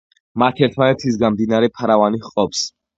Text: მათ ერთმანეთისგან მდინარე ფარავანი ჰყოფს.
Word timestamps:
მათ 0.43 0.61
ერთმანეთისგან 0.69 1.37
მდინარე 1.37 1.73
ფარავანი 1.79 2.27
ჰყოფს. 2.27 2.69